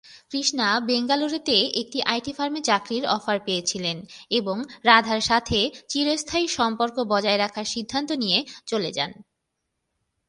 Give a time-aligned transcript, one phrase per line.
[0.31, 3.97] কৃষ্ণা বেঙ্গালুরুতে একটি আইটি ফার্মে চাকরির অফার পেয়েছিলেন
[4.31, 4.57] এবং
[4.83, 5.59] রাধার সাথে
[5.89, 8.39] চিরস্থায়ী সম্পর্ক বজায় রাখার সিদ্ধান্ত নিয়ে
[8.65, 9.11] চলে যান।